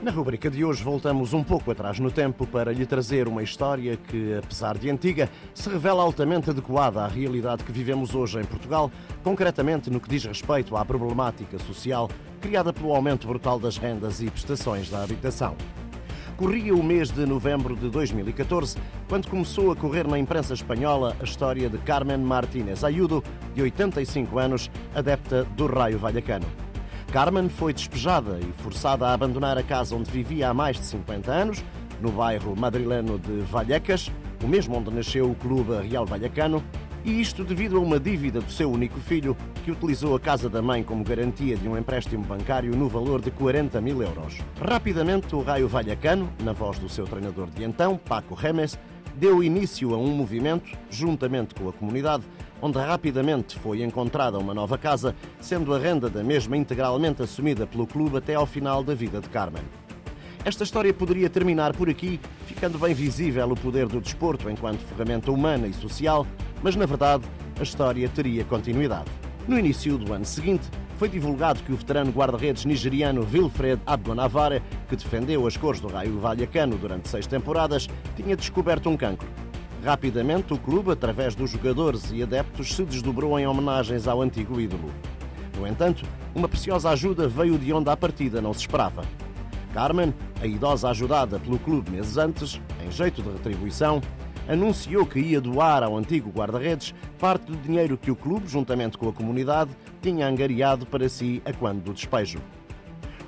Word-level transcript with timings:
Na 0.00 0.12
rubrica 0.12 0.48
de 0.48 0.64
hoje 0.64 0.82
voltamos 0.82 1.32
um 1.32 1.42
pouco 1.42 1.72
atrás 1.72 1.98
no 1.98 2.08
tempo 2.08 2.46
para 2.46 2.72
lhe 2.72 2.86
trazer 2.86 3.26
uma 3.26 3.42
história 3.42 3.96
que, 3.96 4.32
apesar 4.34 4.78
de 4.78 4.88
antiga, 4.88 5.28
se 5.52 5.68
revela 5.68 6.04
altamente 6.04 6.50
adequada 6.50 7.02
à 7.02 7.08
realidade 7.08 7.64
que 7.64 7.72
vivemos 7.72 8.14
hoje 8.14 8.38
em 8.38 8.44
Portugal, 8.44 8.92
concretamente 9.24 9.90
no 9.90 9.98
que 9.98 10.08
diz 10.08 10.24
respeito 10.24 10.76
à 10.76 10.84
problemática 10.84 11.58
social 11.58 12.08
criada 12.40 12.72
pelo 12.72 12.94
aumento 12.94 13.26
brutal 13.26 13.58
das 13.58 13.76
rendas 13.76 14.20
e 14.20 14.30
prestações 14.30 14.88
da 14.88 15.02
habitação. 15.02 15.56
Corria 16.36 16.72
o 16.72 16.82
mês 16.82 17.10
de 17.10 17.26
novembro 17.26 17.74
de 17.74 17.90
2014, 17.90 18.78
quando 19.08 19.28
começou 19.28 19.72
a 19.72 19.76
correr 19.76 20.06
na 20.06 20.16
imprensa 20.16 20.54
espanhola 20.54 21.16
a 21.18 21.24
história 21.24 21.68
de 21.68 21.78
Carmen 21.78 22.18
Martínez 22.18 22.84
Ayudo, 22.84 23.24
de 23.52 23.62
85 23.62 24.38
anos, 24.38 24.70
adepta 24.94 25.42
do 25.56 25.66
Raio 25.66 25.98
Vallecano. 25.98 26.67
Carmen 27.12 27.48
foi 27.48 27.72
despejada 27.72 28.38
e 28.38 28.62
forçada 28.62 29.06
a 29.06 29.14
abandonar 29.14 29.56
a 29.56 29.62
casa 29.62 29.96
onde 29.96 30.10
vivia 30.10 30.50
há 30.50 30.54
mais 30.54 30.76
de 30.76 30.84
50 30.84 31.32
anos, 31.32 31.64
no 32.02 32.12
bairro 32.12 32.54
madrileno 32.54 33.18
de 33.18 33.40
Vallecas, 33.40 34.12
o 34.44 34.46
mesmo 34.46 34.76
onde 34.76 34.90
nasceu 34.90 35.30
o 35.30 35.34
clube 35.34 35.74
Real 35.88 36.04
Vallecano, 36.04 36.62
e 37.04 37.20
isto 37.20 37.44
devido 37.44 37.78
a 37.78 37.80
uma 37.80 37.98
dívida 37.98 38.40
do 38.40 38.52
seu 38.52 38.70
único 38.70 39.00
filho, 39.00 39.34
que 39.64 39.70
utilizou 39.70 40.14
a 40.14 40.20
casa 40.20 40.50
da 40.50 40.60
mãe 40.60 40.82
como 40.82 41.02
garantia 41.02 41.56
de 41.56 41.66
um 41.66 41.78
empréstimo 41.78 42.24
bancário 42.24 42.76
no 42.76 42.88
valor 42.88 43.22
de 43.22 43.30
40 43.30 43.80
mil 43.80 44.02
euros. 44.02 44.38
Rapidamente, 44.60 45.34
o 45.34 45.40
Raio 45.40 45.66
Vallecano, 45.66 46.30
na 46.42 46.52
voz 46.52 46.78
do 46.78 46.90
seu 46.90 47.06
treinador 47.06 47.48
de 47.50 47.64
então, 47.64 47.96
Paco 47.96 48.34
Remes, 48.34 48.78
deu 49.16 49.42
início 49.42 49.94
a 49.94 49.98
um 49.98 50.08
movimento, 50.08 50.70
juntamente 50.90 51.54
com 51.54 51.68
a 51.68 51.72
comunidade, 51.72 52.24
onde 52.60 52.78
rapidamente 52.78 53.58
foi 53.58 53.82
encontrada 53.82 54.38
uma 54.38 54.54
nova 54.54 54.76
casa, 54.76 55.14
sendo 55.40 55.74
a 55.74 55.78
renda 55.78 56.08
da 56.08 56.22
mesma 56.22 56.56
integralmente 56.56 57.22
assumida 57.22 57.66
pelo 57.66 57.86
clube 57.86 58.18
até 58.18 58.34
ao 58.34 58.46
final 58.46 58.82
da 58.82 58.94
vida 58.94 59.20
de 59.20 59.28
Carmen. 59.28 59.62
Esta 60.44 60.64
história 60.64 60.94
poderia 60.94 61.28
terminar 61.28 61.74
por 61.74 61.90
aqui, 61.90 62.20
ficando 62.46 62.78
bem 62.78 62.94
visível 62.94 63.50
o 63.50 63.56
poder 63.56 63.86
do 63.86 64.00
desporto 64.00 64.48
enquanto 64.48 64.80
ferramenta 64.80 65.30
humana 65.30 65.66
e 65.66 65.74
social, 65.74 66.26
mas 66.62 66.76
na 66.76 66.86
verdade 66.86 67.24
a 67.58 67.62
história 67.62 68.08
teria 68.08 68.44
continuidade. 68.44 69.10
No 69.46 69.58
início 69.58 69.98
do 69.98 70.12
ano 70.12 70.24
seguinte, 70.24 70.68
foi 70.98 71.08
divulgado 71.08 71.62
que 71.62 71.72
o 71.72 71.76
veterano 71.76 72.10
guarda-redes 72.10 72.64
nigeriano 72.64 73.26
Wilfred 73.32 73.80
Abgonavare, 73.86 74.60
que 74.88 74.96
defendeu 74.96 75.46
as 75.46 75.56
cores 75.56 75.80
do 75.80 75.86
Raio 75.86 76.18
Vallecano 76.18 76.76
durante 76.76 77.08
seis 77.08 77.24
temporadas, 77.24 77.88
tinha 78.16 78.36
descoberto 78.36 78.88
um 78.88 78.96
cancro. 78.96 79.28
Rapidamente, 79.84 80.52
o 80.52 80.58
clube, 80.58 80.90
através 80.90 81.36
dos 81.36 81.52
jogadores 81.52 82.10
e 82.12 82.20
adeptos, 82.20 82.74
se 82.74 82.84
desdobrou 82.84 83.38
em 83.38 83.46
homenagens 83.46 84.08
ao 84.08 84.20
antigo 84.20 84.60
ídolo. 84.60 84.90
No 85.56 85.68
entanto, 85.68 86.04
uma 86.34 86.48
preciosa 86.48 86.90
ajuda 86.90 87.28
veio 87.28 87.56
de 87.56 87.72
onde 87.72 87.88
a 87.88 87.96
partida 87.96 88.42
não 88.42 88.52
se 88.52 88.60
esperava. 88.60 89.04
Carmen, 89.72 90.12
a 90.42 90.46
idosa 90.46 90.90
ajudada 90.90 91.38
pelo 91.38 91.60
clube 91.60 91.92
meses 91.92 92.16
antes, 92.16 92.60
em 92.84 92.90
jeito 92.90 93.22
de 93.22 93.30
retribuição, 93.30 94.00
anunciou 94.48 95.04
que 95.06 95.20
ia 95.20 95.40
doar 95.40 95.82
ao 95.82 95.96
antigo 95.96 96.30
guarda-redes 96.30 96.94
parte 97.18 97.44
do 97.44 97.56
dinheiro 97.56 97.98
que 97.98 98.10
o 98.10 98.16
clube, 98.16 98.48
juntamente 98.48 98.96
com 98.96 99.08
a 99.08 99.12
comunidade, 99.12 99.70
tinha 100.00 100.26
angariado 100.26 100.86
para 100.86 101.08
si 101.08 101.42
a 101.44 101.52
quando 101.52 101.82
do 101.82 101.92
despejo. 101.92 102.40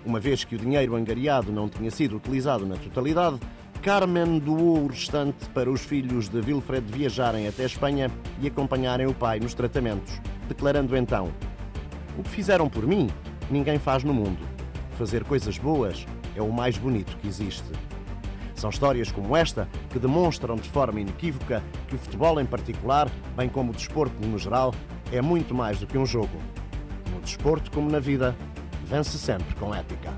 Uma 0.04 0.18
vez 0.18 0.44
que 0.44 0.54
o 0.54 0.58
dinheiro 0.58 0.96
angariado 0.96 1.52
não 1.52 1.68
tinha 1.68 1.90
sido 1.90 2.16
utilizado 2.16 2.66
na 2.66 2.76
totalidade, 2.76 3.38
Carmen 3.82 4.38
doou 4.38 4.84
o 4.84 4.86
restante 4.88 5.48
para 5.50 5.70
os 5.70 5.82
filhos 5.82 6.28
de 6.28 6.38
Wilfred 6.38 6.84
viajarem 6.90 7.48
até 7.48 7.64
Espanha 7.64 8.10
e 8.40 8.46
acompanharem 8.46 9.06
o 9.06 9.14
pai 9.14 9.40
nos 9.40 9.54
tratamentos, 9.54 10.20
declarando 10.48 10.96
então: 10.96 11.30
O 12.18 12.22
que 12.22 12.28
fizeram 12.30 12.68
por 12.68 12.86
mim, 12.86 13.10
ninguém 13.50 13.78
faz 13.78 14.04
no 14.04 14.12
mundo. 14.12 14.38
Fazer 14.98 15.24
coisas 15.24 15.56
boas 15.56 16.06
é 16.36 16.42
o 16.42 16.52
mais 16.52 16.76
bonito 16.76 17.16
que 17.18 17.28
existe. 17.28 17.70
São 18.60 18.68
histórias 18.68 19.10
como 19.10 19.34
esta 19.34 19.66
que 19.88 19.98
demonstram 19.98 20.54
de 20.54 20.68
forma 20.68 21.00
inequívoca 21.00 21.62
que 21.88 21.94
o 21.94 21.98
futebol 21.98 22.38
em 22.38 22.44
particular, 22.44 23.10
bem 23.34 23.48
como 23.48 23.70
o 23.70 23.74
desporto 23.74 24.14
no 24.26 24.38
geral, 24.38 24.74
é 25.10 25.22
muito 25.22 25.54
mais 25.54 25.80
do 25.80 25.86
que 25.86 25.96
um 25.96 26.04
jogo. 26.04 26.38
No 27.10 27.22
desporto, 27.22 27.70
como 27.70 27.90
na 27.90 27.98
vida, 27.98 28.36
vence 28.84 29.16
sempre 29.16 29.54
com 29.54 29.74
ética. 29.74 30.12